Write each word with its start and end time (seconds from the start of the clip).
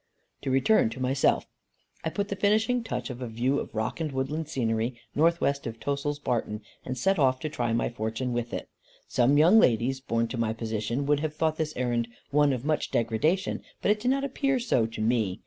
To 0.41 0.49
return 0.49 0.89
to 0.89 0.99
myself. 0.99 1.45
I 2.03 2.09
put 2.09 2.29
the 2.29 2.35
finishing 2.35 2.83
touch 2.83 3.09
to 3.09 3.23
a 3.23 3.27
view 3.27 3.59
of 3.59 3.75
rock 3.75 3.99
and 3.99 4.11
woodland 4.11 4.49
scenery, 4.49 4.99
north 5.13 5.39
west 5.39 5.67
of 5.67 5.79
Tossil's 5.79 6.17
Barton, 6.17 6.61
and 6.83 6.97
set 6.97 7.19
off 7.19 7.39
to 7.41 7.49
try 7.49 7.71
my 7.71 7.87
fortune 7.87 8.33
with 8.33 8.51
it. 8.51 8.67
Some 9.07 9.37
young 9.37 9.59
ladies, 9.59 9.99
born 10.01 10.27
to 10.29 10.37
my 10.39 10.53
position, 10.53 11.05
would 11.05 11.19
have 11.19 11.35
thought 11.35 11.57
this 11.57 11.77
errand 11.77 12.07
one 12.31 12.51
of 12.51 12.65
much 12.65 12.89
degradation, 12.89 13.61
but 13.83 13.91
it 13.91 13.99
did 13.99 14.09
not 14.09 14.23
appear 14.23 14.57
so 14.57 14.87
to 14.87 15.01
me. 15.01 15.39